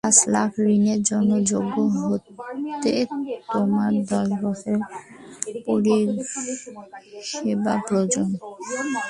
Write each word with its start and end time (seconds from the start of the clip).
পাঁচ 0.03 0.17
লাখ 0.33 0.51
ঋণের 0.67 0.99
জন্য 1.09 1.31
যোগ্য 1.51 1.75
হতে 1.97 2.93
তোমার 3.53 3.91
দশ 4.11 4.29
বছরের 4.43 4.81
পরিষেবা 5.65 7.73
প্রয়োজন। 7.87 8.27